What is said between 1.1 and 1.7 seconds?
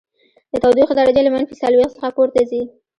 له منفي